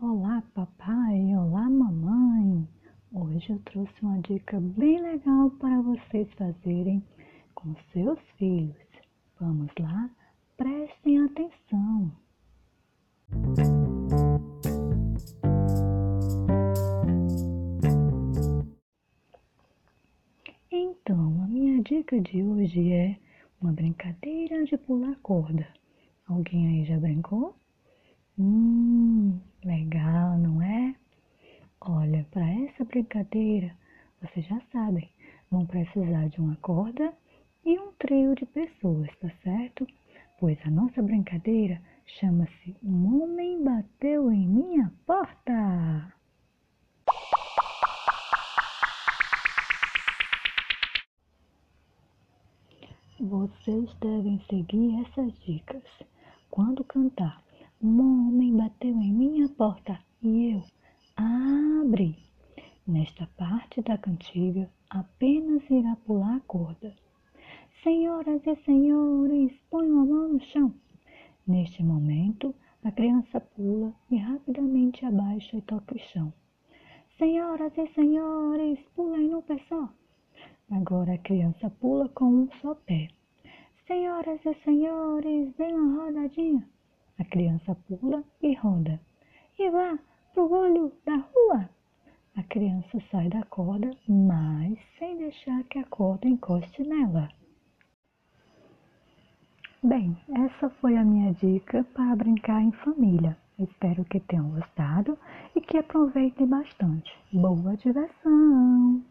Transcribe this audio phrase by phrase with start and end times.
[0.00, 2.68] Olá papai, olá mamãe!
[3.12, 7.02] Hoje eu trouxe uma dica bem legal para vocês fazerem
[7.52, 8.76] com seus filhos.
[9.40, 10.08] Vamos lá?
[10.56, 12.12] Prestem atenção!
[20.70, 23.18] Então, a minha dica de hoje é
[23.60, 25.66] uma brincadeira de pular corda.
[26.28, 27.56] Alguém aí já brincou?
[28.38, 29.07] Hum,
[32.78, 33.74] essa brincadeira,
[34.22, 35.10] vocês já sabem,
[35.50, 37.12] vão precisar de uma corda
[37.64, 39.84] e um trio de pessoas, tá certo?
[40.38, 46.14] Pois a nossa brincadeira chama-se Um Homem Bateu em Minha Porta.
[53.18, 55.82] Vocês devem seguir essas dicas.
[56.48, 57.42] Quando cantar
[57.82, 60.77] Um homem bateu em minha porta e eu!
[62.88, 66.96] Nesta parte da cantiga apenas irá pular a corda.
[67.82, 70.72] Senhoras e senhores, ponham a mão no chão.
[71.46, 76.32] Neste momento, a criança pula e rapidamente abaixa e toca o chão.
[77.18, 79.86] Senhoras e senhores, pulem no pé só.
[80.70, 83.10] Agora a criança pula com um só pé.
[83.86, 86.66] Senhoras e senhores, dêem uma rodadinha.
[87.18, 88.98] A criança pula e roda.
[89.58, 89.98] E vá,
[90.32, 91.68] pro olho da rua.
[92.38, 97.28] A criança sai da corda, mas sem deixar que a corda encoste nela.
[99.82, 103.36] Bem, essa foi a minha dica para brincar em família.
[103.58, 105.18] Espero que tenham gostado
[105.56, 107.10] e que aproveitem bastante.
[107.32, 109.02] Boa diversão!